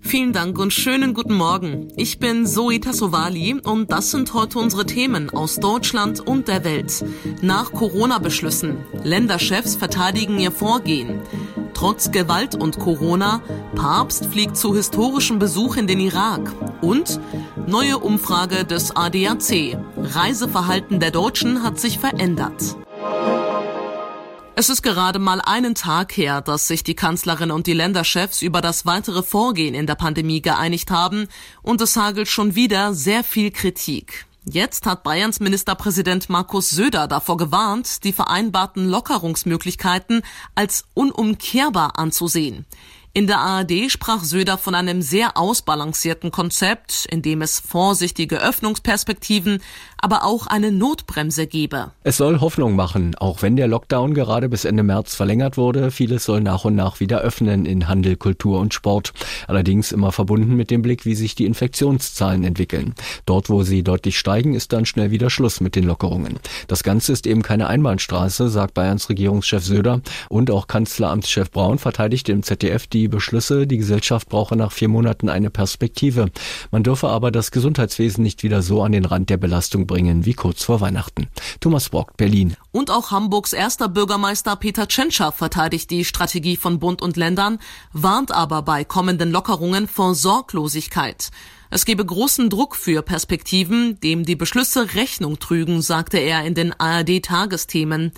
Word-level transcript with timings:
Vielen 0.00 0.32
Dank 0.32 0.58
und 0.58 0.72
schönen 0.72 1.14
guten 1.14 1.34
Morgen. 1.34 1.88
Ich 1.96 2.18
bin 2.18 2.46
Zoe 2.46 2.80
Tassovali 2.80 3.60
und 3.62 3.92
das 3.92 4.10
sind 4.10 4.34
heute 4.34 4.58
unsere 4.58 4.84
Themen 4.86 5.30
aus 5.30 5.56
Deutschland 5.56 6.20
und 6.20 6.48
der 6.48 6.64
Welt. 6.64 7.04
Nach 7.42 7.72
Corona-Beschlüssen. 7.72 8.78
Länderchefs 9.04 9.76
verteidigen 9.76 10.38
ihr 10.38 10.50
Vorgehen. 10.50 11.20
Trotz 11.74 12.10
Gewalt 12.10 12.56
und 12.56 12.78
Corona, 12.78 13.40
Papst 13.76 14.26
fliegt 14.26 14.56
zu 14.56 14.74
historischem 14.74 15.38
Besuch 15.38 15.76
in 15.76 15.86
den 15.86 16.00
Irak. 16.00 16.52
Und 16.80 17.20
neue 17.66 17.98
Umfrage 17.98 18.64
des 18.64 18.96
ADAC. 18.96 19.78
Reiseverhalten 19.96 20.98
der 20.98 21.10
Deutschen 21.10 21.62
hat 21.62 21.78
sich 21.78 21.98
verändert. 21.98 22.76
Es 24.56 24.68
ist 24.68 24.82
gerade 24.82 25.18
mal 25.18 25.40
einen 25.40 25.74
Tag 25.74 26.16
her, 26.16 26.40
dass 26.40 26.66
sich 26.66 26.82
die 26.82 26.94
Kanzlerin 26.94 27.50
und 27.50 27.66
die 27.66 27.72
Länderchefs 27.72 28.42
über 28.42 28.60
das 28.60 28.84
weitere 28.84 29.22
Vorgehen 29.22 29.74
in 29.74 29.86
der 29.86 29.94
Pandemie 29.94 30.42
geeinigt 30.42 30.90
haben 30.90 31.28
und 31.62 31.80
es 31.80 31.96
hagelt 31.96 32.28
schon 32.28 32.54
wieder 32.54 32.92
sehr 32.92 33.24
viel 33.24 33.52
Kritik. 33.52 34.26
Jetzt 34.44 34.86
hat 34.86 35.02
Bayerns 35.02 35.38
Ministerpräsident 35.38 36.28
Markus 36.28 36.70
Söder 36.70 37.06
davor 37.06 37.36
gewarnt, 37.36 38.04
die 38.04 38.12
vereinbarten 38.12 38.88
Lockerungsmöglichkeiten 38.88 40.22
als 40.54 40.84
unumkehrbar 40.94 41.98
anzusehen. 41.98 42.66
In 43.12 43.26
der 43.26 43.40
ARD 43.40 43.90
sprach 43.90 44.22
Söder 44.22 44.56
von 44.56 44.76
einem 44.76 45.02
sehr 45.02 45.36
ausbalancierten 45.36 46.30
Konzept, 46.30 47.06
in 47.10 47.22
dem 47.22 47.42
es 47.42 47.58
vorsichtige 47.58 48.40
Öffnungsperspektiven, 48.40 49.60
aber 49.98 50.24
auch 50.24 50.46
eine 50.46 50.70
Notbremse 50.70 51.48
gebe. 51.48 51.90
Es 52.04 52.18
soll 52.18 52.40
Hoffnung 52.40 52.76
machen, 52.76 53.16
auch 53.16 53.42
wenn 53.42 53.56
der 53.56 53.66
Lockdown 53.66 54.14
gerade 54.14 54.48
bis 54.48 54.64
Ende 54.64 54.84
März 54.84 55.16
verlängert 55.16 55.56
wurde. 55.56 55.90
Vieles 55.90 56.24
soll 56.24 56.40
nach 56.40 56.64
und 56.64 56.76
nach 56.76 57.00
wieder 57.00 57.20
öffnen 57.20 57.66
in 57.66 57.88
Handel, 57.88 58.14
Kultur 58.14 58.60
und 58.60 58.74
Sport. 58.74 59.12
Allerdings 59.48 59.90
immer 59.90 60.12
verbunden 60.12 60.54
mit 60.54 60.70
dem 60.70 60.82
Blick, 60.82 61.04
wie 61.04 61.16
sich 61.16 61.34
die 61.34 61.46
Infektionszahlen 61.46 62.44
entwickeln. 62.44 62.94
Dort, 63.26 63.50
wo 63.50 63.64
sie 63.64 63.82
deutlich 63.82 64.20
steigen, 64.20 64.54
ist 64.54 64.72
dann 64.72 64.86
schnell 64.86 65.10
wieder 65.10 65.30
Schluss 65.30 65.60
mit 65.60 65.74
den 65.74 65.84
Lockerungen. 65.84 66.38
Das 66.68 66.84
Ganze 66.84 67.12
ist 67.12 67.26
eben 67.26 67.42
keine 67.42 67.66
Einbahnstraße, 67.66 68.48
sagt 68.48 68.74
Bayerns 68.74 69.08
Regierungschef 69.08 69.64
Söder 69.64 70.00
und 70.28 70.52
auch 70.52 70.68
Kanzleramtschef 70.68 71.50
Braun 71.50 71.78
verteidigt 71.78 72.28
im 72.28 72.44
ZDF 72.44 72.86
die 72.86 72.99
Beschlüsse. 73.08 73.66
Die 73.66 73.78
Gesellschaft 73.78 74.28
brauche 74.28 74.56
nach 74.56 74.72
vier 74.72 74.88
Monaten 74.88 75.28
eine 75.28 75.50
Perspektive. 75.50 76.26
Man 76.70 76.82
dürfe 76.82 77.08
aber 77.08 77.30
das 77.30 77.50
Gesundheitswesen 77.50 78.22
nicht 78.22 78.42
wieder 78.42 78.62
so 78.62 78.82
an 78.82 78.92
den 78.92 79.04
Rand 79.04 79.30
der 79.30 79.36
Belastung 79.36 79.86
bringen 79.86 80.24
wie 80.24 80.34
kurz 80.34 80.64
vor 80.64 80.80
Weihnachten. 80.80 81.28
Thomas 81.60 81.88
Brock, 81.88 82.16
Berlin. 82.16 82.56
Und 82.72 82.90
auch 82.90 83.10
Hamburgs 83.10 83.52
erster 83.52 83.88
Bürgermeister 83.88 84.56
Peter 84.56 84.88
Tschentscher 84.88 85.32
verteidigt 85.32 85.90
die 85.90 86.04
Strategie 86.04 86.56
von 86.56 86.78
Bund 86.78 87.02
und 87.02 87.16
Ländern, 87.16 87.58
warnt 87.92 88.32
aber 88.32 88.62
bei 88.62 88.84
kommenden 88.84 89.30
Lockerungen 89.30 89.88
vor 89.88 90.14
Sorglosigkeit. 90.14 91.30
Es 91.72 91.84
gebe 91.84 92.04
großen 92.04 92.50
Druck 92.50 92.74
für 92.74 93.00
Perspektiven, 93.00 94.00
dem 94.00 94.24
die 94.24 94.34
Beschlüsse 94.34 94.94
Rechnung 94.94 95.38
trügen, 95.38 95.82
sagte 95.82 96.18
er 96.18 96.44
in 96.44 96.54
den 96.54 96.72
ARD-Tagesthemen. 96.72 98.10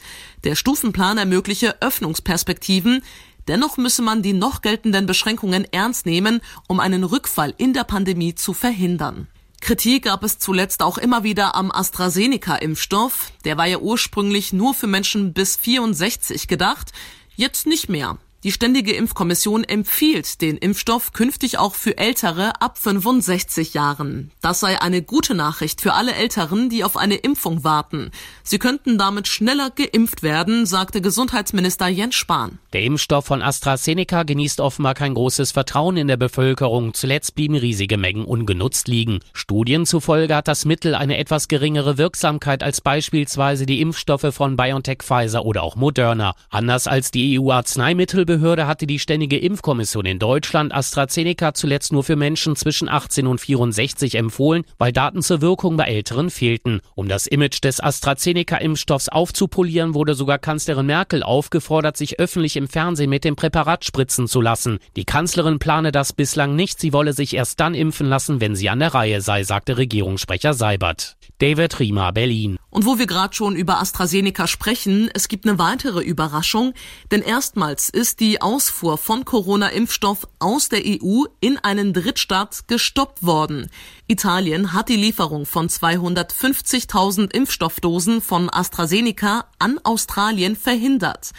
Der 0.44 0.54
Stufenplan 0.54 1.18
ermögliche 1.18 1.82
Öffnungsperspektiven, 1.82 3.02
Dennoch 3.48 3.76
müsse 3.76 4.02
man 4.02 4.22
die 4.22 4.32
noch 4.32 4.62
geltenden 4.62 5.06
Beschränkungen 5.06 5.66
ernst 5.72 6.06
nehmen, 6.06 6.40
um 6.68 6.80
einen 6.80 7.04
Rückfall 7.04 7.54
in 7.58 7.72
der 7.72 7.84
Pandemie 7.84 8.34
zu 8.34 8.54
verhindern. 8.54 9.28
Kritik 9.60 10.04
gab 10.04 10.24
es 10.24 10.38
zuletzt 10.38 10.82
auch 10.82 10.98
immer 10.98 11.22
wieder 11.22 11.54
am 11.54 11.70
AstraZeneca-Impfstoff. 11.70 13.32
Der 13.44 13.56
war 13.56 13.66
ja 13.66 13.78
ursprünglich 13.78 14.52
nur 14.52 14.74
für 14.74 14.88
Menschen 14.88 15.32
bis 15.32 15.56
64 15.56 16.48
gedacht, 16.48 16.92
jetzt 17.36 17.66
nicht 17.66 17.88
mehr. 17.88 18.18
Die 18.44 18.50
Ständige 18.50 18.92
Impfkommission 18.92 19.62
empfiehlt 19.62 20.40
den 20.40 20.56
Impfstoff 20.56 21.12
künftig 21.12 21.58
auch 21.58 21.76
für 21.76 21.96
Ältere 21.96 22.60
ab 22.60 22.76
65 22.76 23.72
Jahren. 23.72 24.32
Das 24.40 24.58
sei 24.58 24.82
eine 24.82 25.00
gute 25.00 25.36
Nachricht 25.36 25.80
für 25.80 25.92
alle 25.92 26.12
Älteren, 26.16 26.68
die 26.68 26.82
auf 26.82 26.96
eine 26.96 27.14
Impfung 27.14 27.62
warten. 27.62 28.10
Sie 28.42 28.58
könnten 28.58 28.98
damit 28.98 29.28
schneller 29.28 29.70
geimpft 29.70 30.24
werden, 30.24 30.66
sagte 30.66 31.00
Gesundheitsminister 31.00 31.86
Jens 31.86 32.16
Spahn. 32.16 32.58
Der 32.72 32.82
Impfstoff 32.82 33.26
von 33.26 33.42
AstraZeneca 33.42 34.24
genießt 34.24 34.60
offenbar 34.60 34.94
kein 34.94 35.14
großes 35.14 35.52
Vertrauen 35.52 35.96
in 35.96 36.08
der 36.08 36.16
Bevölkerung. 36.16 36.94
Zuletzt 36.94 37.36
blieben 37.36 37.54
riesige 37.54 37.96
Mengen 37.96 38.24
ungenutzt 38.24 38.88
liegen. 38.88 39.20
Studien 39.34 39.86
zufolge 39.86 40.34
hat 40.34 40.48
das 40.48 40.64
Mittel 40.64 40.96
eine 40.96 41.16
etwas 41.16 41.46
geringere 41.46 41.96
Wirksamkeit 41.96 42.64
als 42.64 42.80
beispielsweise 42.80 43.66
die 43.66 43.80
Impfstoffe 43.80 44.34
von 44.34 44.56
BioNTech, 44.56 45.02
Pfizer 45.02 45.44
oder 45.44 45.62
auch 45.62 45.76
Moderna. 45.76 46.34
Anders 46.50 46.88
als 46.88 47.12
die 47.12 47.38
EU-Arzneimittel 47.38 48.31
Behörde 48.32 48.66
hatte 48.66 48.86
die 48.86 48.98
Ständige 48.98 49.36
Impfkommission 49.36 50.06
in 50.06 50.18
Deutschland 50.18 50.74
AstraZeneca 50.74 51.52
zuletzt 51.52 51.92
nur 51.92 52.02
für 52.02 52.16
Menschen 52.16 52.56
zwischen 52.56 52.88
18 52.88 53.26
und 53.26 53.42
64 53.42 54.14
empfohlen, 54.14 54.64
weil 54.78 54.90
Daten 54.90 55.20
zur 55.20 55.42
Wirkung 55.42 55.76
bei 55.76 55.84
Älteren 55.84 56.30
fehlten. 56.30 56.80
Um 56.94 57.08
das 57.08 57.26
Image 57.26 57.62
des 57.62 57.82
AstraZeneca-Impfstoffs 57.82 59.10
aufzupolieren, 59.10 59.92
wurde 59.92 60.14
sogar 60.14 60.38
Kanzlerin 60.38 60.86
Merkel 60.86 61.22
aufgefordert, 61.22 61.98
sich 61.98 62.18
öffentlich 62.18 62.56
im 62.56 62.68
Fernsehen 62.68 63.10
mit 63.10 63.24
dem 63.24 63.36
Präparat 63.36 63.84
spritzen 63.84 64.26
zu 64.26 64.40
lassen. 64.40 64.78
Die 64.96 65.04
Kanzlerin 65.04 65.58
plane 65.58 65.92
das 65.92 66.14
bislang 66.14 66.56
nicht, 66.56 66.80
sie 66.80 66.94
wolle 66.94 67.12
sich 67.12 67.36
erst 67.36 67.60
dann 67.60 67.74
impfen 67.74 68.06
lassen, 68.06 68.40
wenn 68.40 68.56
sie 68.56 68.70
an 68.70 68.78
der 68.78 68.94
Reihe 68.94 69.20
sei, 69.20 69.42
sagte 69.42 69.76
Regierungssprecher 69.76 70.54
Seibert. 70.54 71.18
David 71.36 71.78
Riemer, 71.78 72.12
Berlin. 72.12 72.56
Und 72.72 72.86
wo 72.86 72.98
wir 72.98 73.06
gerade 73.06 73.34
schon 73.34 73.54
über 73.54 73.82
AstraZeneca 73.82 74.46
sprechen, 74.46 75.10
es 75.12 75.28
gibt 75.28 75.46
eine 75.46 75.58
weitere 75.58 76.02
Überraschung, 76.02 76.72
denn 77.10 77.20
erstmals 77.20 77.90
ist 77.90 78.18
die 78.18 78.40
Ausfuhr 78.40 78.96
von 78.96 79.26
Corona-Impfstoff 79.26 80.26
aus 80.38 80.70
der 80.70 80.80
EU 80.86 81.24
in 81.40 81.58
einen 81.58 81.92
Drittstaat 81.92 82.66
gestoppt 82.68 83.22
worden. 83.22 83.70
Italien 84.06 84.72
hat 84.72 84.88
die 84.88 84.96
Lieferung 84.96 85.44
von 85.44 85.68
250.000 85.68 87.34
Impfstoffdosen 87.34 88.22
von 88.22 88.48
AstraZeneca 88.48 89.44
an 89.58 89.78
Australien 89.84 90.56
verhindert. 90.56 91.32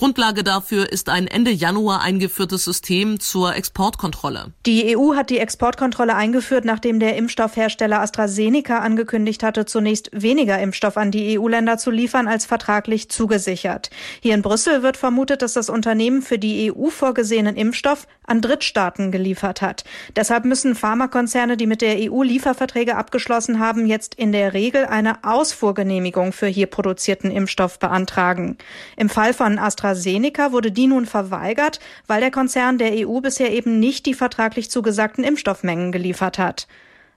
Grundlage 0.00 0.44
dafür 0.44 0.90
ist 0.90 1.10
ein 1.10 1.26
Ende 1.26 1.50
Januar 1.50 2.00
eingeführtes 2.00 2.64
System 2.64 3.20
zur 3.20 3.54
Exportkontrolle. 3.54 4.54
Die 4.64 4.96
EU 4.96 5.14
hat 5.14 5.28
die 5.28 5.36
Exportkontrolle 5.36 6.14
eingeführt, 6.14 6.64
nachdem 6.64 7.00
der 7.00 7.16
Impfstoffhersteller 7.16 8.00
AstraZeneca 8.00 8.78
angekündigt 8.78 9.42
hatte, 9.42 9.66
zunächst 9.66 10.08
weniger 10.14 10.58
Impfstoff 10.58 10.96
an 10.96 11.10
die 11.10 11.38
EU-Länder 11.38 11.76
zu 11.76 11.90
liefern 11.90 12.28
als 12.28 12.46
vertraglich 12.46 13.10
zugesichert. 13.10 13.90
Hier 14.22 14.32
in 14.32 14.40
Brüssel 14.40 14.82
wird 14.82 14.96
vermutet, 14.96 15.42
dass 15.42 15.52
das 15.52 15.68
Unternehmen 15.68 16.22
für 16.22 16.38
die 16.38 16.72
EU 16.72 16.88
vorgesehenen 16.88 17.54
Impfstoff 17.54 18.06
an 18.26 18.40
Drittstaaten 18.40 19.12
geliefert 19.12 19.60
hat. 19.60 19.84
Deshalb 20.16 20.46
müssen 20.46 20.76
Pharmakonzerne, 20.76 21.58
die 21.58 21.66
mit 21.66 21.82
der 21.82 22.10
EU 22.10 22.22
Lieferverträge 22.22 22.96
abgeschlossen 22.96 23.58
haben, 23.58 23.84
jetzt 23.84 24.14
in 24.14 24.32
der 24.32 24.54
Regel 24.54 24.86
eine 24.86 25.24
Ausfuhrgenehmigung 25.24 26.32
für 26.32 26.46
hier 26.46 26.68
produzierten 26.68 27.30
Impfstoff 27.30 27.78
beantragen. 27.78 28.56
Im 28.96 29.10
Fall 29.10 29.34
von 29.34 29.58
AstraZeneca 29.58 29.89
AstraZeneca 29.90 30.52
wurde 30.52 30.70
die 30.70 30.86
nun 30.86 31.06
verweigert, 31.06 31.80
weil 32.06 32.20
der 32.20 32.30
Konzern 32.30 32.78
der 32.78 32.92
EU 33.06 33.20
bisher 33.20 33.52
eben 33.52 33.80
nicht 33.80 34.06
die 34.06 34.14
vertraglich 34.14 34.70
zugesagten 34.70 35.24
Impfstoffmengen 35.24 35.90
geliefert 35.92 36.38
hat. 36.38 36.68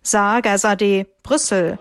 Saar 0.02 0.42
Gazadeh, 0.42 1.06
Brüssel. 1.22 1.78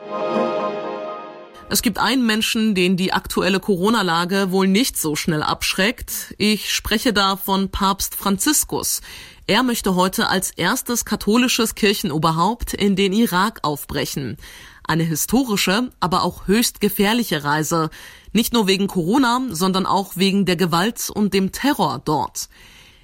Es 1.71 1.81
gibt 1.81 1.99
einen 1.99 2.27
Menschen, 2.27 2.75
den 2.75 2.99
die 2.99 3.15
aktuelle 3.15 3.59
Corona-Lage 3.59 4.53
wohl 4.53 4.69
nicht 4.69 4.99
so 4.99 5.17
schnell 5.17 5.43
abschreckt. 5.43 6.35
Ich 6.37 6.75
spreche 6.75 7.15
da 7.15 7.37
von 7.37 7.71
Papst 7.71 8.15
Franziskus. 8.15 9.01
Er 9.47 9.63
möchte 9.63 9.95
heute 9.95 10.29
als 10.29 10.51
erstes 10.51 11.07
katholisches 11.07 11.75
Kirchenoberhaupt 11.75 12.75
in 12.75 12.95
den 12.95 13.15
Irak 13.15 13.61
aufbrechen. 13.63 14.37
Eine 14.85 15.05
historische, 15.05 15.91
aber 16.01 16.25
auch 16.25 16.47
höchst 16.47 16.81
gefährliche 16.81 17.45
Reise. 17.45 17.89
Nicht 18.33 18.53
nur 18.53 18.67
wegen 18.67 18.87
Corona, 18.87 19.41
sondern 19.51 19.87
auch 19.87 20.17
wegen 20.17 20.47
der 20.47 20.57
Gewalt 20.57 21.11
und 21.11 21.35
dem 21.35 21.53
Terror 21.53 22.01
dort. 22.05 22.49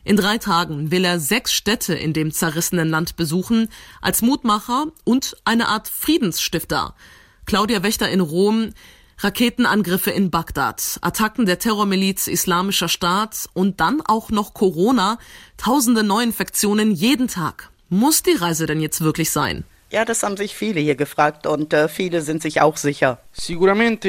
In 0.05 0.17
drei 0.17 0.39
Tagen 0.39 0.91
will 0.91 1.05
er 1.05 1.21
sechs 1.21 1.53
Städte 1.53 1.95
in 1.95 2.15
dem 2.15 2.33
zerrissenen 2.33 2.89
Land 2.89 3.17
besuchen, 3.17 3.69
als 4.01 4.23
Mutmacher 4.23 4.87
und 5.05 5.37
eine 5.45 5.69
Art 5.69 5.89
Friedensstifter. 5.89 6.95
Claudia 7.45 7.83
Wächter 7.83 8.09
in 8.09 8.21
Rom, 8.21 8.71
Raketenangriffe 9.19 10.11
in 10.11 10.31
Bagdad, 10.31 10.99
Attacken 11.03 11.45
der 11.45 11.59
Terrormiliz 11.59 12.27
Islamischer 12.27 12.89
Staat 12.89 13.49
und 13.53 13.81
dann 13.81 14.01
auch 14.01 14.31
noch 14.31 14.55
Corona, 14.55 15.19
tausende 15.57 16.05
Neuinfektionen 16.05 16.93
jeden 16.93 17.29
Tag. 17.29 17.71
Muss 17.91 18.23
die 18.23 18.33
Reise 18.33 18.67
denn 18.67 18.81
jetzt 18.81 19.01
wirklich 19.01 19.31
sein? 19.31 19.65
Ja, 19.90 20.05
das 20.05 20.23
haben 20.23 20.37
sich 20.37 20.55
viele 20.55 20.81
hier 20.81 20.96
gefragt 20.96 21.46
und 21.46 21.73
äh, 21.73 21.88
viele 21.88 22.20
sind 22.20 22.43
sich 22.43 22.61
auch 22.61 22.76
sicher. 22.76 23.19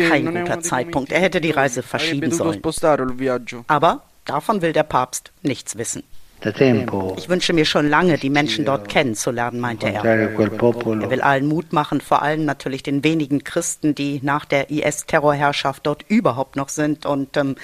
Kein 0.09 0.25
guter 0.25 0.59
Zeitpunkt. 0.61 1.11
Er 1.11 1.21
hätte 1.21 1.39
die 1.39 1.51
Reise 1.51 1.83
verschieben 1.83 2.31
sollen. 2.31 2.61
Aber 3.67 4.03
davon 4.25 4.61
will 4.61 4.73
der 4.73 4.83
Papst 4.83 5.31
nichts 5.41 5.77
wissen. 5.77 6.03
Ich 7.17 7.27
wünsche 7.27 7.51
mir 7.51 7.65
schon 7.65 7.89
lange, 7.89 8.17
die 8.17 8.29
Menschen 8.29 8.63
dort 8.63 8.87
kennenzulernen, 8.87 9.59
meinte 9.59 9.87
er. 9.87 10.03
Er 11.01 11.09
will 11.09 11.21
allen 11.21 11.47
Mut 11.47 11.73
machen, 11.73 11.99
vor 11.99 12.21
allem 12.21 12.45
natürlich 12.45 12.81
den 12.81 13.03
wenigen 13.03 13.43
Christen, 13.43 13.93
die 13.93 14.21
nach 14.23 14.45
der 14.45 14.69
IS-Terrorherrschaft 14.69 15.85
dort 15.85 16.05
überhaupt 16.07 16.55
noch 16.55 16.69
sind. 16.69 17.05
Und 17.05 17.35
ähm, 17.35 17.55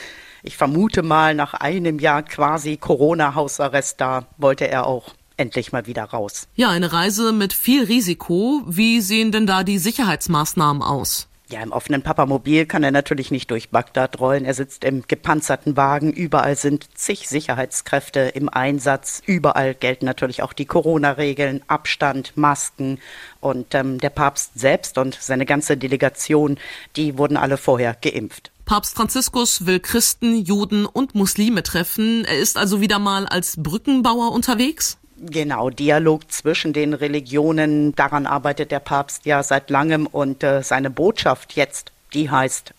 ich 0.43 0.57
vermute 0.57 1.03
mal, 1.03 1.33
nach 1.35 1.53
einem 1.53 1.99
Jahr 1.99 2.23
quasi 2.23 2.75
Corona-Hausarrest 2.77 3.99
da 4.01 4.25
wollte 4.37 4.67
er 4.67 4.87
auch 4.87 5.13
endlich 5.37 5.71
mal 5.71 5.87
wieder 5.87 6.03
raus. 6.03 6.47
Ja, 6.55 6.69
eine 6.69 6.93
Reise 6.93 7.33
mit 7.33 7.53
viel 7.53 7.83
Risiko. 7.83 8.61
Wie 8.65 9.01
sehen 9.01 9.31
denn 9.31 9.47
da 9.47 9.63
die 9.63 9.77
Sicherheitsmaßnahmen 9.77 10.81
aus? 10.81 11.27
Ja, 11.47 11.61
im 11.61 11.71
offenen 11.71 12.01
Papamobil 12.01 12.65
kann 12.65 12.83
er 12.83 12.89
natürlich 12.89 13.29
nicht 13.29 13.51
durch 13.51 13.69
Bagdad 13.69 14.19
rollen. 14.19 14.45
Er 14.45 14.55
sitzt 14.55 14.83
im 14.83 15.03
gepanzerten 15.07 15.77
Wagen. 15.77 16.11
Überall 16.11 16.55
sind 16.55 16.87
zig 16.97 17.29
Sicherheitskräfte 17.29 18.19
im 18.21 18.49
Einsatz. 18.49 19.21
Überall 19.27 19.75
gelten 19.75 20.05
natürlich 20.05 20.41
auch 20.41 20.53
die 20.53 20.65
Corona-Regeln, 20.65 21.61
Abstand, 21.67 22.35
Masken. 22.35 22.97
Und 23.41 23.75
ähm, 23.75 23.99
der 23.99 24.09
Papst 24.09 24.57
selbst 24.59 24.97
und 24.97 25.19
seine 25.21 25.45
ganze 25.45 25.77
Delegation, 25.77 26.57
die 26.95 27.19
wurden 27.19 27.37
alle 27.37 27.57
vorher 27.57 27.93
geimpft. 27.93 28.49
Papst 28.65 28.95
Franziskus 28.95 29.67
will 29.67 29.79
Christen, 29.79 30.43
Juden 30.43 30.87
und 30.87 31.13
Muslime 31.13 31.61
treffen. 31.61 32.25
Er 32.25 32.39
ist 32.39 32.57
also 32.57 32.81
wieder 32.81 32.97
mal 32.97 33.27
als 33.27 33.61
Brückenbauer 33.61 34.31
unterwegs? 34.31 34.97
Genau, 35.17 35.69
Dialog 35.69 36.29
zwischen 36.31 36.73
den 36.73 36.93
Religionen, 36.93 37.95
daran 37.95 38.25
arbeitet 38.25 38.71
der 38.71 38.79
Papst 38.79 39.25
ja 39.25 39.43
seit 39.43 39.69
langem 39.69 40.07
und 40.07 40.43
äh, 40.43 40.61
seine 40.61 40.89
Botschaft 40.89 41.53
jetzt, 41.53 41.91
die 42.13 42.29
heißt, 42.29 42.73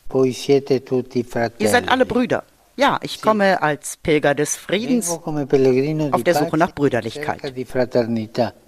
ihr 1.58 1.68
seid 1.68 1.88
alle 1.88 2.06
Brüder. 2.06 2.44
Ja, 2.78 2.98
ich 3.02 3.22
komme 3.22 3.62
als 3.62 3.96
Pilger 3.96 4.34
des 4.34 4.56
Friedens 4.56 5.10
auf 5.10 6.22
der 6.24 6.34
Suche 6.34 6.58
nach 6.58 6.74
Brüderlichkeit. 6.74 7.40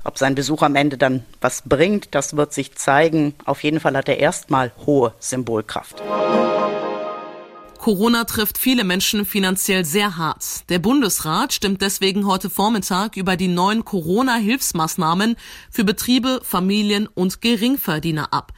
Ob 0.05 0.17
sein 0.17 0.35
Besuch 0.35 0.63
am 0.63 0.75
Ende 0.77 0.97
dann 0.97 1.27
was 1.43 1.63
bringt, 1.67 2.15
das 2.15 2.35
wird 2.35 2.55
sich 2.55 2.75
zeigen. 2.75 3.35
Auf 3.45 3.63
jeden 3.63 3.81
Fall 3.81 3.95
hat 3.95 4.09
er 4.09 4.19
erstmal 4.19 4.73
hohe 4.87 5.13
Symbolkraft. 5.19 6.03
Corona 7.89 8.25
trifft 8.25 8.59
viele 8.59 8.85
Menschen 8.85 9.25
finanziell 9.25 9.83
sehr 9.87 10.19
hart. 10.19 10.69
Der 10.69 10.79
Bundesrat 10.79 11.55
stimmt 11.55 11.81
deswegen 11.81 12.27
heute 12.27 12.51
Vormittag 12.51 13.17
über 13.17 13.35
die 13.35 13.49
neuen 13.49 13.83
Corona-Hilfsmaßnahmen 13.83 15.37
für 15.71 15.85
Betriebe, 15.85 16.41
Familien 16.43 17.07
und 17.07 17.41
Geringverdiener 17.41 18.35
ab. 18.35 18.53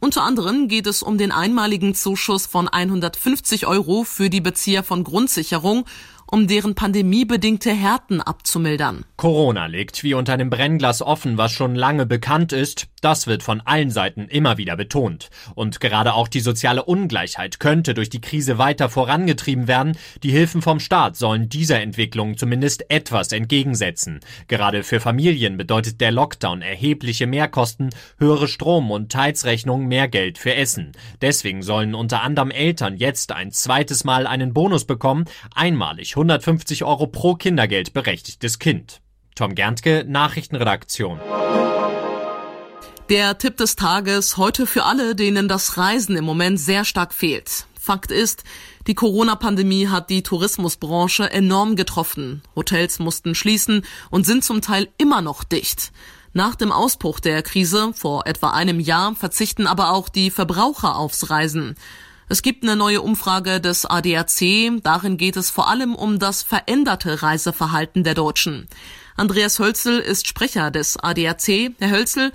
Unter 0.00 0.24
anderem 0.24 0.66
geht 0.66 0.88
es 0.88 1.04
um 1.04 1.16
den 1.16 1.30
einmaligen 1.30 1.94
Zuschuss 1.94 2.46
von 2.46 2.66
150 2.66 3.68
Euro 3.68 4.02
für 4.02 4.30
die 4.30 4.40
Bezieher 4.40 4.82
von 4.82 5.04
Grundsicherung 5.04 5.84
um 6.26 6.48
deren 6.48 6.74
pandemiebedingte 6.74 7.70
Härten 7.70 8.20
abzumildern. 8.20 9.04
Corona 9.16 9.66
liegt 9.66 10.02
wie 10.02 10.14
unter 10.14 10.32
einem 10.32 10.50
Brennglas 10.50 11.02
offen, 11.02 11.38
was 11.38 11.52
schon 11.52 11.76
lange 11.76 12.04
bekannt 12.04 12.52
ist. 12.52 12.88
Das 13.02 13.26
wird 13.26 13.42
von 13.42 13.60
allen 13.60 13.90
Seiten 13.90 14.28
immer 14.28 14.58
wieder 14.58 14.76
betont. 14.76 15.28
Und 15.56 15.80
gerade 15.80 16.14
auch 16.14 16.28
die 16.28 16.40
soziale 16.40 16.84
Ungleichheit 16.84 17.58
könnte 17.58 17.94
durch 17.94 18.10
die 18.10 18.20
Krise 18.20 18.58
weiter 18.58 18.88
vorangetrieben 18.88 19.66
werden. 19.66 19.98
Die 20.22 20.30
Hilfen 20.30 20.62
vom 20.62 20.78
Staat 20.78 21.16
sollen 21.16 21.48
dieser 21.48 21.80
Entwicklung 21.80 22.38
zumindest 22.38 22.88
etwas 22.90 23.32
entgegensetzen. 23.32 24.20
Gerade 24.46 24.84
für 24.84 25.00
Familien 25.00 25.56
bedeutet 25.56 26.00
der 26.00 26.12
Lockdown 26.12 26.62
erhebliche 26.62 27.26
Mehrkosten, 27.26 27.90
höhere 28.18 28.46
Strom- 28.46 28.92
und 28.92 29.12
Heizrechnungen, 29.12 29.88
mehr 29.88 30.06
Geld 30.06 30.38
für 30.38 30.54
Essen. 30.54 30.92
Deswegen 31.20 31.62
sollen 31.62 31.96
unter 31.96 32.22
anderem 32.22 32.52
Eltern 32.52 32.96
jetzt 32.96 33.32
ein 33.32 33.50
zweites 33.50 34.04
Mal 34.04 34.28
einen 34.28 34.54
Bonus 34.54 34.84
bekommen, 34.84 35.24
einmalig 35.56 36.12
150 36.12 36.84
Euro 36.84 37.08
pro 37.08 37.34
Kindergeld 37.34 37.94
berechtigtes 37.94 38.60
Kind. 38.60 39.00
Tom 39.34 39.56
Gerntke, 39.56 40.04
Nachrichtenredaktion. 40.06 41.18
Der 43.12 43.36
Tipp 43.36 43.58
des 43.58 43.76
Tages 43.76 44.38
heute 44.38 44.66
für 44.66 44.84
alle, 44.84 45.14
denen 45.14 45.46
das 45.46 45.76
Reisen 45.76 46.16
im 46.16 46.24
Moment 46.24 46.58
sehr 46.58 46.86
stark 46.86 47.12
fehlt. 47.12 47.66
Fakt 47.78 48.10
ist, 48.10 48.42
die 48.86 48.94
Corona-Pandemie 48.94 49.88
hat 49.88 50.08
die 50.08 50.22
Tourismusbranche 50.22 51.30
enorm 51.30 51.76
getroffen. 51.76 52.40
Hotels 52.56 53.00
mussten 53.00 53.34
schließen 53.34 53.84
und 54.08 54.24
sind 54.24 54.44
zum 54.44 54.62
Teil 54.62 54.88
immer 54.96 55.20
noch 55.20 55.44
dicht. 55.44 55.92
Nach 56.32 56.54
dem 56.54 56.72
Ausbruch 56.72 57.20
der 57.20 57.42
Krise 57.42 57.92
vor 57.92 58.26
etwa 58.26 58.52
einem 58.52 58.80
Jahr 58.80 59.14
verzichten 59.14 59.66
aber 59.66 59.90
auch 59.90 60.08
die 60.08 60.30
Verbraucher 60.30 60.96
aufs 60.96 61.28
Reisen. 61.28 61.74
Es 62.30 62.40
gibt 62.40 62.62
eine 62.62 62.76
neue 62.76 63.02
Umfrage 63.02 63.60
des 63.60 63.84
ADAC. 63.84 64.80
Darin 64.82 65.18
geht 65.18 65.36
es 65.36 65.50
vor 65.50 65.68
allem 65.68 65.94
um 65.94 66.18
das 66.18 66.42
veränderte 66.42 67.22
Reiseverhalten 67.22 68.04
der 68.04 68.14
Deutschen. 68.14 68.68
Andreas 69.16 69.58
Hölzel 69.58 69.98
ist 69.98 70.26
Sprecher 70.26 70.70
des 70.70 70.96
ADAC. 70.96 71.74
Herr 71.78 71.90
Hölzel, 71.90 72.32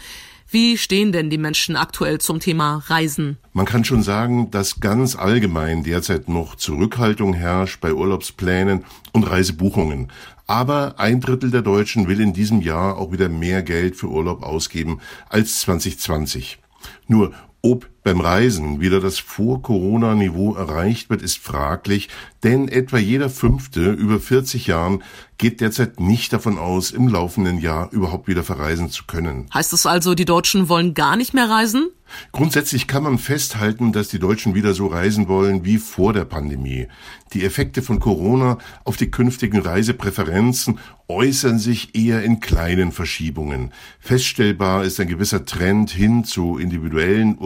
wie 0.50 0.78
stehen 0.78 1.12
denn 1.12 1.30
die 1.30 1.38
Menschen 1.38 1.76
aktuell 1.76 2.20
zum 2.20 2.40
Thema 2.40 2.82
Reisen? 2.88 3.38
Man 3.52 3.66
kann 3.66 3.84
schon 3.84 4.02
sagen, 4.02 4.50
dass 4.50 4.80
ganz 4.80 5.16
allgemein 5.18 5.84
derzeit 5.84 6.30
noch 6.30 6.56
Zurückhaltung 6.56 7.34
herrscht 7.34 7.82
bei 7.82 7.94
Urlaubsplänen 7.94 8.86
und 9.12 9.30
Reisebuchungen. 9.30 10.10
Aber 10.46 11.00
ein 11.00 11.20
Drittel 11.20 11.52
der 11.52 11.64
Deutschen 11.64 12.08
will 12.08 12.22
in 12.22 12.32
diesem 12.32 12.62
Jahr 12.62 12.98
auch 12.98 13.12
wieder 13.12 13.28
mehr 13.28 13.62
Geld 13.62 13.98
für 13.98 14.08
Urlaub 14.08 14.44
ausgeben 14.44 15.02
als 15.28 15.60
2020. 15.60 16.60
Nur 17.08 17.34
ob 17.62 17.90
beim 18.08 18.22
Reisen 18.22 18.80
wieder 18.80 19.02
das 19.02 19.20
Vor-Corona-Niveau 19.20 20.56
erreicht 20.56 21.10
wird, 21.10 21.22
ist 21.22 21.40
fraglich, 21.40 22.08
denn 22.42 22.70
etwa 22.70 22.98
jeder 22.98 23.30
Fünfte 23.30 23.92
über 23.92 24.18
40 24.18 24.66
Jahren 24.66 25.04
geht 25.38 25.60
derzeit 25.60 26.00
nicht 26.00 26.32
davon 26.32 26.58
aus, 26.58 26.92
im 26.92 27.10
laufenden 27.10 27.60
Jahr 27.60 27.92
überhaupt 27.92 28.30
wieder 28.30 28.44
verreisen 28.44 28.90
zu 28.90 29.04
können. 29.06 29.48
Heißt 29.54 29.74
es 29.74 29.86
also, 29.86 30.16
die 30.16 30.24
Deutschen 30.24 30.70
wollen 30.70 30.94
gar 30.94 31.18
nicht 31.18 31.34
mehr 31.34 31.50
reisen? 31.50 31.90
Grundsätzlich 32.32 32.88
kann 32.88 33.04
man 33.04 33.18
festhalten, 33.18 33.92
dass 33.92 34.08
die 34.08 34.20
Deutschen 34.20 34.56
wieder 34.56 34.74
so 34.74 34.88
reisen 34.88 35.28
wollen 35.28 35.66
wie 35.66 35.78
vor 35.78 36.14
der 36.14 36.24
Pandemie. 36.26 36.88
Die 37.34 37.44
Effekte 37.44 37.82
von 37.82 38.00
Corona 38.00 38.58
auf 38.86 38.96
die 38.96 39.12
künftigen 39.12 39.60
Reisepräferenzen 39.60 40.80
äußern 41.10 41.60
sich 41.60 41.96
eher 41.96 42.24
in 42.24 42.40
kleinen 42.40 42.92
Verschiebungen. 42.92 43.74
Feststellbar 44.00 44.86
ist 44.86 45.00
ein 45.00 45.08
gewisser 45.08 45.46
Trend 45.46 45.90
hin 45.90 46.24
zu 46.24 46.58
individuellen 46.58 47.38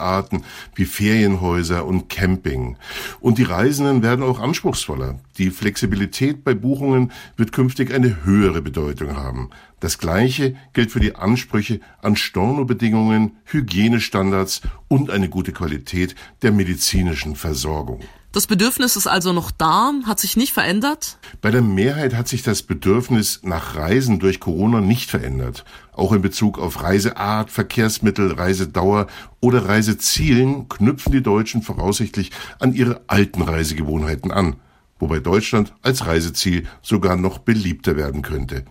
Urlaubsarten 0.00 0.44
wie 0.74 0.84
Ferienhäuser 0.84 1.84
und 1.84 2.08
Camping. 2.08 2.76
Und 3.20 3.38
die 3.38 3.44
Reisenden 3.44 4.02
werden 4.02 4.24
auch 4.24 4.40
anspruchsvoller. 4.40 5.20
Die 5.38 5.50
Flexibilität 5.50 6.42
bei 6.42 6.54
Buchungen 6.54 7.12
wird 7.36 7.52
künftig 7.52 7.92
eine 7.92 8.24
höhere 8.24 8.62
Bedeutung 8.62 9.16
haben. 9.16 9.50
Das 9.78 9.98
Gleiche 9.98 10.56
gilt 10.72 10.90
für 10.90 11.00
die 11.00 11.14
Ansprüche 11.14 11.80
an 12.02 12.16
Stornobedingungen, 12.16 13.36
Hygienestandards 13.44 14.62
und 14.88 15.10
eine 15.10 15.28
gute 15.28 15.52
Qualität 15.52 16.14
der 16.42 16.52
medizinischen 16.52 17.36
Versorgung. 17.36 18.00
Das 18.32 18.46
Bedürfnis 18.46 18.94
ist 18.94 19.08
also 19.08 19.32
noch 19.32 19.50
da, 19.50 19.92
hat 20.04 20.20
sich 20.20 20.36
nicht 20.36 20.52
verändert? 20.52 21.18
Bei 21.40 21.50
der 21.50 21.62
Mehrheit 21.62 22.14
hat 22.14 22.28
sich 22.28 22.44
das 22.44 22.62
Bedürfnis 22.62 23.40
nach 23.42 23.74
Reisen 23.74 24.20
durch 24.20 24.38
Corona 24.38 24.80
nicht 24.80 25.10
verändert. 25.10 25.64
Auch 25.92 26.12
in 26.12 26.22
Bezug 26.22 26.56
auf 26.60 26.80
Reiseart, 26.80 27.50
Verkehrsmittel, 27.50 28.34
Reisedauer 28.34 29.08
oder 29.40 29.66
Reisezielen 29.66 30.68
knüpfen 30.68 31.10
die 31.10 31.24
Deutschen 31.24 31.62
voraussichtlich 31.62 32.30
an 32.60 32.72
ihre 32.72 33.00
alten 33.08 33.42
Reisegewohnheiten 33.42 34.30
an, 34.30 34.54
wobei 35.00 35.18
Deutschland 35.18 35.72
als 35.82 36.06
Reiseziel 36.06 36.68
sogar 36.82 37.16
noch 37.16 37.38
beliebter 37.38 37.96
werden 37.96 38.22
könnte. 38.22 38.64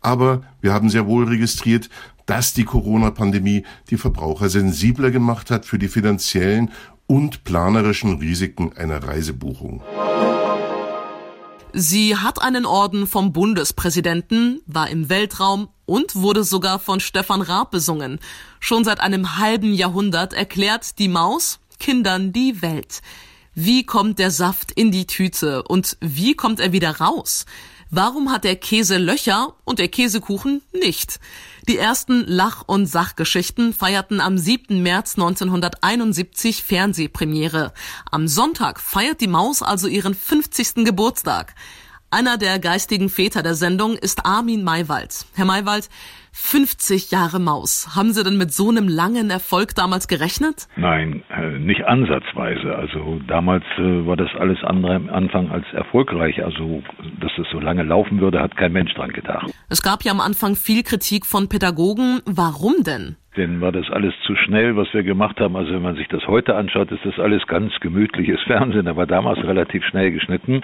Aber 0.00 0.42
wir 0.60 0.72
haben 0.72 0.90
sehr 0.90 1.06
wohl 1.06 1.28
registriert, 1.28 1.88
dass 2.26 2.54
die 2.54 2.64
Corona-Pandemie 2.64 3.64
die 3.90 3.96
Verbraucher 3.96 4.48
sensibler 4.48 5.10
gemacht 5.10 5.50
hat 5.50 5.66
für 5.66 5.78
die 5.78 5.88
finanziellen 5.88 6.70
und 7.06 7.44
planerischen 7.44 8.18
Risiken 8.18 8.72
einer 8.76 9.02
Reisebuchung. 9.02 9.82
Sie 11.76 12.16
hat 12.16 12.40
einen 12.40 12.66
Orden 12.66 13.08
vom 13.08 13.32
Bundespräsidenten, 13.32 14.60
war 14.66 14.88
im 14.88 15.08
Weltraum 15.08 15.68
und 15.86 16.14
wurde 16.14 16.44
sogar 16.44 16.78
von 16.78 17.00
Stefan 17.00 17.42
Raab 17.42 17.72
besungen. 17.72 18.20
Schon 18.60 18.84
seit 18.84 19.00
einem 19.00 19.38
halben 19.38 19.74
Jahrhundert 19.74 20.32
erklärt 20.32 21.00
die 21.00 21.08
Maus 21.08 21.58
Kindern 21.80 22.32
die 22.32 22.62
Welt. 22.62 23.02
Wie 23.54 23.84
kommt 23.84 24.18
der 24.18 24.30
Saft 24.30 24.72
in 24.72 24.90
die 24.90 25.06
Tüte 25.06 25.62
und 25.64 25.96
wie 26.00 26.34
kommt 26.34 26.60
er 26.60 26.72
wieder 26.72 26.98
raus? 26.98 27.44
Warum 27.90 28.30
hat 28.30 28.44
der 28.44 28.56
Käse 28.56 28.98
Löcher 28.98 29.54
und 29.64 29.78
der 29.78 29.88
Käsekuchen 29.88 30.62
nicht? 30.72 31.20
Die 31.68 31.78
ersten 31.78 32.24
Lach- 32.26 32.64
und 32.66 32.86
Sachgeschichten 32.86 33.72
feierten 33.72 34.20
am 34.20 34.36
7. 34.36 34.82
März 34.82 35.14
1971 35.16 36.62
Fernsehpremiere. 36.62 37.72
Am 38.10 38.28
Sonntag 38.28 38.80
feiert 38.80 39.20
die 39.20 39.28
Maus 39.28 39.62
also 39.62 39.86
ihren 39.88 40.14
50. 40.14 40.84
Geburtstag. 40.84 41.54
Einer 42.14 42.38
der 42.38 42.60
geistigen 42.60 43.08
Väter 43.08 43.42
der 43.42 43.54
Sendung 43.54 43.96
ist 43.96 44.24
Armin 44.24 44.62
Maywald. 44.62 45.26
Herr 45.34 45.46
Maywald, 45.46 45.88
50 46.30 47.10
Jahre 47.10 47.40
Maus. 47.40 47.96
Haben 47.96 48.12
Sie 48.12 48.22
denn 48.22 48.38
mit 48.38 48.52
so 48.52 48.68
einem 48.68 48.86
langen 48.86 49.30
Erfolg 49.30 49.74
damals 49.74 50.06
gerechnet? 50.06 50.68
Nein, 50.76 51.24
äh, 51.28 51.58
nicht 51.58 51.82
ansatzweise. 51.86 52.76
Also 52.76 53.18
damals 53.26 53.64
äh, 53.78 54.06
war 54.06 54.16
das 54.16 54.30
alles 54.38 54.62
andere 54.62 54.94
am 54.94 55.08
Anfang 55.08 55.50
als 55.50 55.64
erfolgreich. 55.72 56.44
Also, 56.44 56.84
dass 57.20 57.32
es 57.36 57.48
so 57.50 57.58
lange 57.58 57.82
laufen 57.82 58.20
würde, 58.20 58.40
hat 58.40 58.56
kein 58.56 58.72
Mensch 58.72 58.94
dran 58.94 59.12
gedacht. 59.12 59.50
Es 59.68 59.82
gab 59.82 60.04
ja 60.04 60.12
am 60.12 60.20
Anfang 60.20 60.54
viel 60.54 60.84
Kritik 60.84 61.26
von 61.26 61.48
Pädagogen. 61.48 62.20
Warum 62.26 62.84
denn? 62.86 63.16
Denn 63.36 63.60
war 63.60 63.72
das 63.72 63.90
alles 63.90 64.14
zu 64.22 64.36
schnell, 64.36 64.76
was 64.76 64.92
wir 64.94 65.02
gemacht 65.02 65.40
haben. 65.40 65.56
Also 65.56 65.74
wenn 65.74 65.82
man 65.82 65.96
sich 65.96 66.08
das 66.08 66.26
heute 66.28 66.54
anschaut, 66.54 66.92
ist 66.92 67.04
das 67.04 67.18
alles 67.18 67.46
ganz 67.46 67.72
gemütliches 67.80 68.40
Fernsehen. 68.46 68.94
War 68.94 69.06
damals 69.06 69.42
relativ 69.44 69.84
schnell 69.84 70.12
geschnitten. 70.12 70.62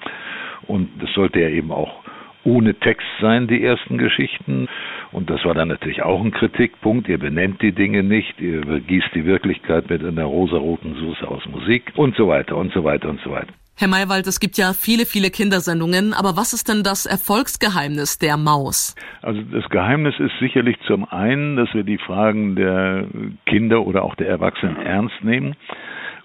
Und 0.66 0.88
das 1.02 1.12
sollte 1.12 1.40
ja 1.40 1.48
eben 1.48 1.72
auch 1.72 2.04
ohne 2.44 2.74
Text 2.74 3.06
sein, 3.20 3.48
die 3.48 3.62
ersten 3.62 3.98
Geschichten. 3.98 4.68
Und 5.12 5.30
das 5.30 5.44
war 5.44 5.54
dann 5.54 5.68
natürlich 5.68 6.02
auch 6.02 6.22
ein 6.22 6.30
Kritikpunkt. 6.30 7.08
Ihr 7.08 7.18
benennt 7.18 7.60
die 7.62 7.72
Dinge 7.72 8.02
nicht, 8.02 8.40
ihr 8.40 8.62
gießt 8.62 9.14
die 9.14 9.24
Wirklichkeit 9.24 9.90
mit 9.90 10.04
einer 10.04 10.24
rosaroten 10.24 10.94
Soße 10.94 11.26
aus 11.26 11.46
Musik 11.46 11.92
und 11.96 12.16
so 12.16 12.28
weiter 12.28 12.56
und 12.56 12.72
so 12.72 12.84
weiter 12.84 13.08
und 13.10 13.20
so 13.20 13.30
weiter. 13.30 13.52
Herr 13.80 13.88
Maywald, 13.88 14.26
es 14.26 14.40
gibt 14.40 14.58
ja 14.58 14.74
viele, 14.74 15.06
viele 15.06 15.30
Kindersendungen, 15.30 16.12
aber 16.12 16.36
was 16.36 16.52
ist 16.52 16.68
denn 16.68 16.82
das 16.82 17.06
Erfolgsgeheimnis 17.06 18.18
der 18.18 18.36
Maus? 18.36 18.94
Also 19.22 19.40
das 19.40 19.66
Geheimnis 19.70 20.14
ist 20.20 20.38
sicherlich 20.38 20.76
zum 20.86 21.08
einen, 21.08 21.56
dass 21.56 21.72
wir 21.72 21.82
die 21.82 21.96
Fragen 21.96 22.56
der 22.56 23.06
Kinder 23.46 23.86
oder 23.86 24.04
auch 24.04 24.16
der 24.16 24.28
Erwachsenen 24.28 24.76
ernst 24.76 25.24
nehmen 25.24 25.56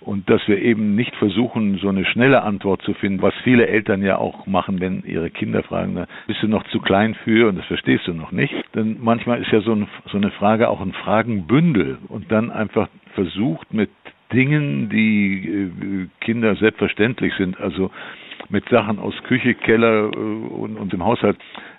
und 0.02 0.30
dass 0.30 0.46
wir 0.50 0.62
eben 0.62 0.96
nicht 0.96 1.16
versuchen, 1.16 1.78
so 1.78 1.88
eine 1.88 2.04
schnelle 2.04 2.44
Antwort 2.44 2.82
zu 2.82 2.94
finden, 2.94 3.22
was 3.22 3.34
viele 3.46 3.68
Eltern 3.68 4.04
ja 4.04 4.18
auch 4.18 4.46
machen, 4.48 4.82
wenn 4.82 5.04
ihre 5.06 5.30
Kinder 5.30 5.64
fragen, 5.64 6.08
bist 6.28 6.44
du 6.44 6.50
noch 6.50 6.66
zu 6.72 6.82
klein 6.82 7.16
für 7.24 7.48
und 7.48 7.58
das 7.58 7.66
verstehst 7.68 8.06
du 8.06 8.14
noch 8.14 8.34
nicht. 8.34 8.54
Denn 8.76 8.98
manchmal 9.00 9.42
ist 9.42 9.54
ja 9.54 9.62
so, 9.62 9.72
ein, 9.72 9.88
so 10.12 10.18
eine 10.18 10.32
Frage 10.32 10.68
auch 10.68 10.82
ein 10.82 10.92
Fragenbündel 10.92 12.00
und 12.10 12.30
dann 12.34 12.52
einfach 12.52 12.90
versucht 13.14 13.74
mit 13.74 13.92
Dingen, 14.34 14.90
die 14.90 15.48
äh, 15.48 16.08
Kinder 16.24 16.56
selbstverständlich 16.56 17.34
sind, 17.38 17.60
also 17.60 17.92
mit 18.50 18.68
Sachen 18.70 19.00
aus 19.00 19.14
Küche, 19.28 19.56
Keller 19.56 20.12
äh, 20.12 20.16
und, 20.16 20.78
und 20.78 20.94
im 20.94 21.04
Haushalt 21.04 21.38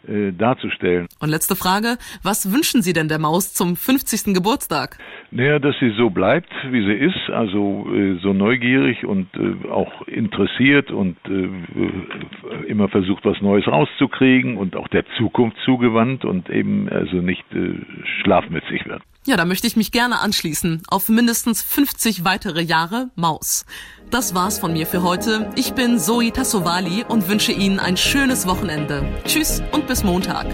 äh, 0.08 0.32
darzustellen. 0.32 1.06
Und 1.20 1.30
letzte 1.30 1.56
Frage, 1.56 1.96
was 2.22 2.52
wünschen 2.52 2.82
Sie 2.82 2.92
denn 2.92 3.08
der 3.08 3.18
Maus 3.18 3.54
zum 3.54 3.76
50. 3.76 4.34
Geburtstag? 4.34 4.98
Naja, 5.30 5.58
dass 5.58 5.74
sie 5.80 5.90
so 5.96 6.10
bleibt, 6.10 6.52
wie 6.70 6.84
sie 6.84 6.92
ist, 6.92 7.30
also 7.30 7.86
äh, 7.92 8.18
so 8.22 8.32
neugierig 8.32 9.04
und 9.04 9.28
äh, 9.34 9.68
auch 9.68 10.06
interessiert 10.06 10.90
und 10.90 11.16
äh, 11.26 11.32
äh, 11.32 12.66
immer 12.68 12.88
versucht, 12.88 13.24
was 13.24 13.40
Neues 13.40 13.66
rauszukriegen 13.66 14.56
und 14.56 14.76
auch 14.76 14.88
der 14.88 15.04
Zukunft 15.18 15.56
zugewandt 15.64 16.24
und 16.24 16.48
eben 16.50 16.88
also 16.88 17.16
nicht 17.16 17.44
schlafmützig 18.22 18.86
wird. 18.86 19.02
Ja, 19.26 19.36
da 19.36 19.44
möchte 19.44 19.66
ich 19.66 19.76
mich 19.76 19.90
gerne 19.90 20.20
anschließen. 20.20 20.82
Auf 20.88 21.08
mindestens 21.08 21.60
50 21.62 22.24
weitere 22.24 22.62
Jahre 22.62 23.10
Maus. 23.16 23.66
Das 24.10 24.34
war's 24.34 24.58
von 24.58 24.72
mir 24.72 24.86
für 24.86 25.02
heute. 25.02 25.50
Ich 25.56 25.74
bin 25.74 25.98
Zoe 25.98 26.30
Tassovali 26.32 27.04
und 27.08 27.28
wünsche 27.28 27.52
Ihnen 27.52 27.80
ein 27.80 27.96
schönes 27.96 28.46
Wochenende. 28.46 29.04
Tschüss 29.24 29.62
und 29.72 29.88
bis 29.88 30.04
Montag. 30.04 30.46